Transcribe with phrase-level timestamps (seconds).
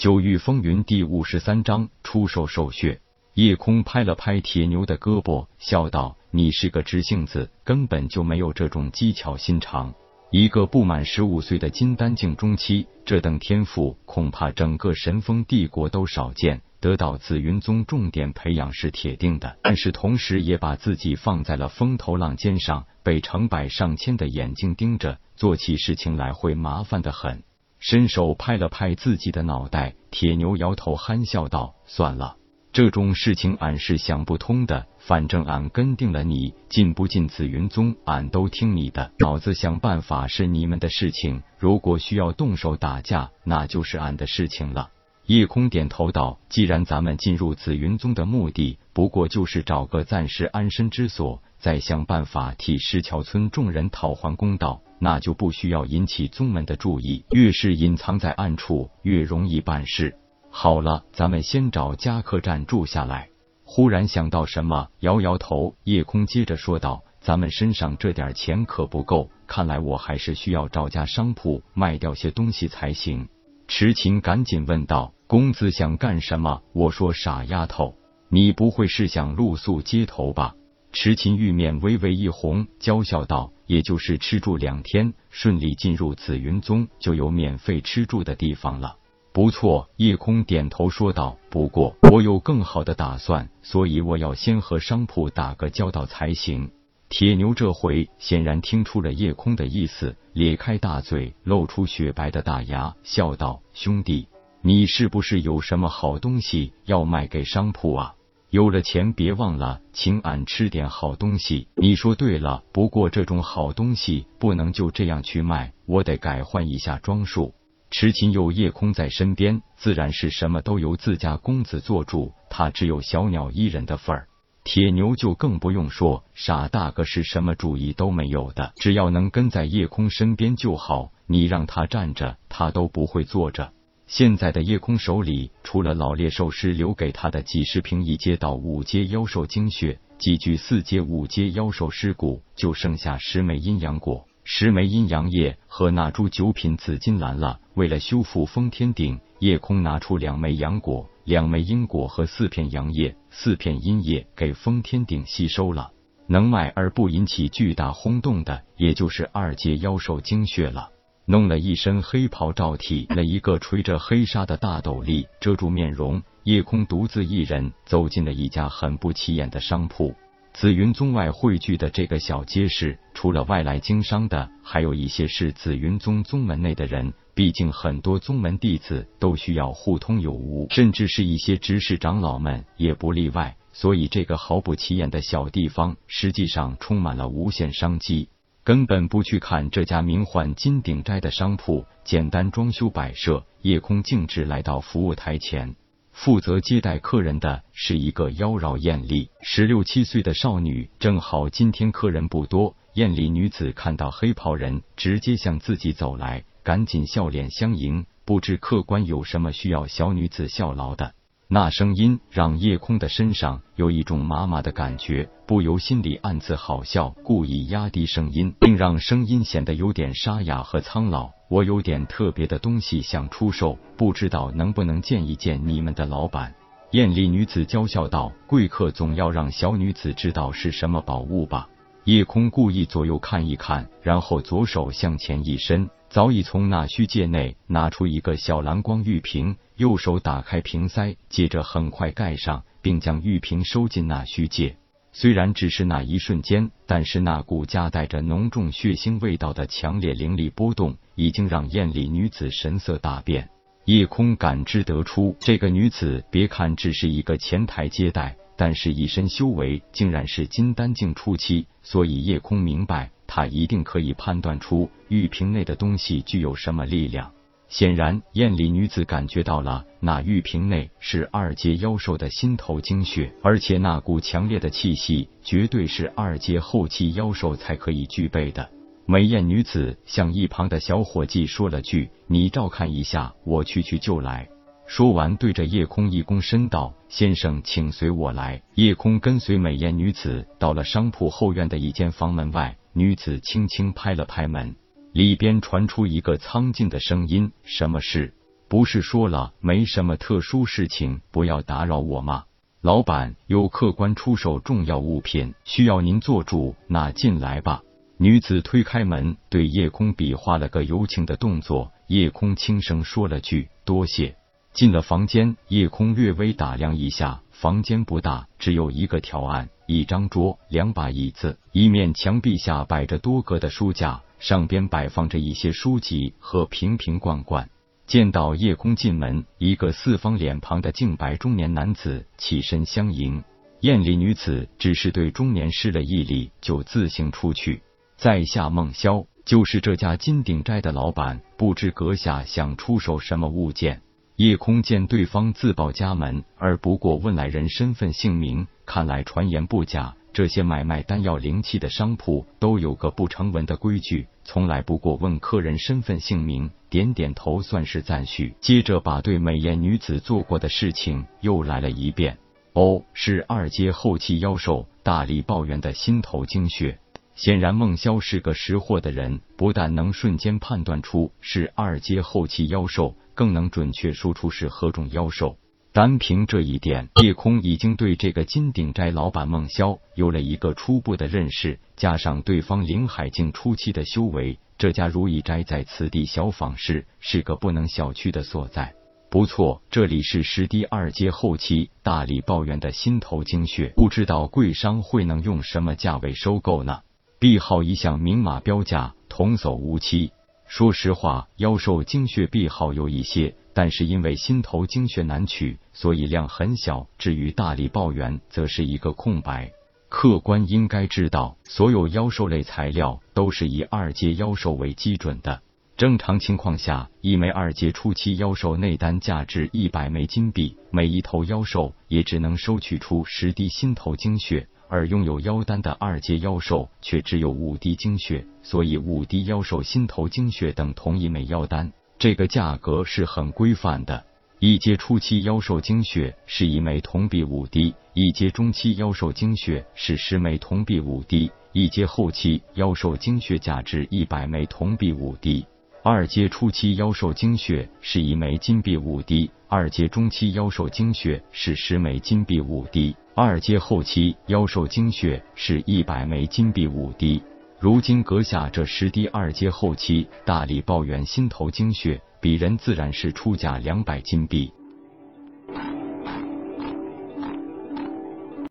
[0.00, 3.02] 九域风云第五十三章出售兽血。
[3.34, 9.92] 夜空拍了拍铁牛的胳膊，笑道：“你是个直性子，根本就没有这种机巧心肠。
[10.30, 16.62] 一个不满十五岁的金丹境中期，这等天赋，恐怕整个神风帝国都少见。
[16.80, 27.42] 得到紫云宗重点培养是铁定的，但是同时也把自己放在了风头浪尖上，被成百上千的眼睛盯着，做起事情来会麻烦的很。”
[27.80, 32.36] 伸手拍了拍自己的脑袋，铁牛摇头憨笑道：“算了。”
[32.72, 39.10] 这种事情俺是想不通的，反正俺跟定了你，进不进紫云宗，俺都听你的。
[39.18, 44.90] 老子想办法是你们的事情，如果需要动手打架，那就是俺的事情了。
[45.30, 57.24] 夜空点头道：“既然咱们进入紫云宗的目的，不过就是找个暂时安身之所，再想办法替石桥村众人讨还公道，那就不需要引起宗门的注意。
[57.30, 60.16] 越是隐藏在暗处，越容易办事。”
[60.50, 63.28] 好了，咱们先找家客栈住下来。
[63.62, 65.76] 忽然想到什么，摇摇头。
[65.84, 73.28] 夜空接着说道：“咱们身上这点钱可不够，看来我还是需要找家商铺卖掉些东西才行。”
[73.68, 77.94] 池琴赶紧问道：“公子想干什么？”我说：“傻丫头，
[78.30, 80.56] 你不会是想露宿街头吧？”
[80.92, 88.96] 池琴玉面微微一红，娇笑道：“也就是吃住两天，顺利进入紫云宗，就有免费吃住的地方了。”
[89.32, 91.38] 不错，夜空点头说道。
[91.48, 96.72] 不过我有更好的打算，所以我要先和商铺打个交道才行。
[97.08, 104.26] 铁牛这回显然听出了夜空的意思，咧开大嘴，露出雪白的大牙，笑道：“兄弟，
[104.62, 108.14] 你是不是有什么好东西要卖给商铺啊？
[108.50, 111.68] 有了钱，别忘了请俺吃点好东西。
[111.76, 117.54] 你说对了，不过这种好东西不能就这样去卖，我得改换一下装束。”
[117.90, 122.32] 痴情有夜空在身边，自然是什么都由自家公子做主。
[122.50, 124.28] 他只有小鸟依人的份儿，
[124.62, 128.72] 铁牛就更不用说，傻大个是什么主意都没有的。
[128.76, 133.72] 只要能跟在夜空身边就好，你让他站着，他都不会坐着。
[134.10, 144.26] 现在的夜空手里，除了老猎兽师留给他的几十瓶一阶到五阶妖兽精血，几具四阶五阶妖兽尸骨，就剩下十枚阴阳果。
[144.42, 147.60] 十枚阴阳液和那株九品紫金兰了。
[147.74, 155.92] 为了修复封天鼎，夜空拿出两枚阳果、两枚阴果和四片阳液、四片阴液给封天鼎吸收了。
[156.26, 160.90] 能卖而不引起巨大轰动的，也就是二阶妖兽精血了。
[161.26, 166.22] 弄了一身黑袍罩体，了一个垂着黑纱的大斗笠遮住面容。
[166.44, 170.14] 夜空独自一人走进了一家很不起眼的商铺。
[170.52, 177.12] 紫云宗外汇聚的这个小街市，除了外来经商的，还有一些是紫云宗宗门内的人。
[177.34, 183.56] 毕竟很多宗门弟子都需要互通有无，甚至是一些执事长老们也不例外。
[183.72, 188.28] 所以这个毫不起眼的小地方，实际上充满了无限商机。
[188.62, 195.76] 根本不去看这家名唤金鼎斋的商铺，简单装修摆设，夜空径直来到服务台前。
[196.12, 200.90] 负责接待客人的是一个妖娆艳丽、十六七岁的少女。
[200.98, 208.04] 正好今天客人不多，艳丽女子看到黑袍人直接向自己走来，赶紧笑脸相迎。
[208.26, 211.14] 不知客官有什么需要小女子效劳的？
[211.52, 221.28] 那声音让夜空的身上有一种麻麻的感觉，不由心里暗自好笑，故意压低声音，并让声音显得有点沙哑和苍老。
[221.48, 226.54] 我有点特别的东西想出售，不知道能不能见一见你们的老板？
[226.92, 231.68] 艳丽女子娇笑道：“贵客总要让小女子知道是什么宝物吧？”
[232.04, 244.76] 夜空故意左右看一看，然后左手向前一伸，早已从那虚界内拿出一个小蓝光玉瓶，右手打开瓶塞，接着很快盖上，并将玉瓶收进那虚界。
[245.10, 253.48] 虽然只是那一瞬间，但是那股夹带着浓重血腥味道的强烈灵力波动，已经让艳丽女子神色大变。
[253.86, 267.32] 夜空感知得出，这个女子别看只是一个前台接待，但是一身修为竟然是金丹境初期，所以夜空明白，她一定可以判断出玉瓶内的东西具有什么力量。
[267.70, 278.68] 显然，艳丽女子感觉到了，那玉瓶内是二阶妖兽的心头精血，而且那股强烈的气息，绝对是二阶后期妖兽才可以具备的。
[279.06, 284.48] 美艳女子向一旁的小伙计说了句：“你照看一下，我去去就来。”
[284.86, 294.74] 说完，对着夜空一躬身道：“先生，请随我来。”夜空跟随美艳女子到了商铺后院的一间房门外，女子轻轻拍了拍门。
[295.12, 298.34] 里边传出一个苍劲的声音：“什么事？”
[298.68, 302.44] 不是说了没什么特殊事情，不要打扰我吗？
[302.80, 307.82] 老板有客官出售重要物品，需要您做主，那进来吧。
[308.16, 311.90] 女子推开门，对叶空比划了个有请的动作。
[312.06, 314.36] 叶空轻声说了句多谢。
[314.72, 327.70] 进了房间，叶空略微打量一下，房间不大，只有一个条案、一张桌、两把椅子，一面墙壁下摆着多格的书架，上边摆放着一些书籍和瓶瓶罐罐。
[328.06, 333.44] 见到叶空进门，一个四方脸庞的净白中年男子起身相迎。
[333.82, 337.82] 艳丽女子只是对中年施了一礼，就自行出去。
[338.16, 344.02] 在下孟潇，就是这家金鼎斋的老板，不知阁下想出售什么物件？
[344.36, 350.16] 叶空见对方自报家门，而不过问来人身份姓名，看来传言不假。
[350.32, 358.54] 这些买卖丹药灵气的商铺都有个不成文的规矩，从来不过问客人身份姓名，点点头算是赞许。
[358.60, 362.38] 接着把对美艳女子做过的事情又来了一遍。
[362.72, 366.98] 哦，是二阶后期妖兽大力抱怨的心头精血。
[367.34, 375.56] 显然孟萧是个识货的人，不但能瞬间判断出是二阶后期妖兽，更能准确说出是何种妖兽。
[375.92, 381.80] 单凭这一点，叶空已经对这个金鼎斋老板孟萧有了一个初步的认识。
[381.96, 388.94] 加上对方灵海境初期的修为，这家如意斋在此地小坊市是个不能小觑的所在。
[389.30, 397.00] 不错，这里是十滴二阶后期大力抱怨的心头精血，不知道贵商会能用什么价位收购呢？
[397.40, 400.30] 币号一向明码标价，童叟无欺。
[400.68, 403.56] 说实话，妖兽精血币号有一些。
[403.72, 407.06] 但是因为心头精血难取，所以量很小。
[407.18, 409.72] 至于大力爆元，则是一个空白。
[410.08, 415.62] 客官应该知道，所有妖兽类材料都是以二阶妖兽为基准的。
[415.96, 424.66] 正常情况下，一枚二阶初期妖兽内丹价值一百枚金币，每一头妖兽也只能收取出十滴心头精血。
[424.88, 431.92] 而拥有妖丹的二阶妖兽却只有五滴精血，所以五滴妖兽心头精血等同一枚妖丹。
[432.20, 434.22] 这个价格是很规范的，
[434.58, 445.64] 一阶初期妖兽精血是一枚铜币五滴，一阶中期妖兽精血是十枚铜币五滴，一阶后期妖兽精血价值一百枚铜币五滴。
[446.02, 457.42] 二阶初期妖兽精血是一枚金币五滴，二阶中期妖兽精血是十枚金币五滴，二阶后期妖兽精血是一百枚金币五滴。
[457.80, 464.70] 如今阁下这十滴二阶后期大力抱怨心头精血，鄙人自然是出价两百金币。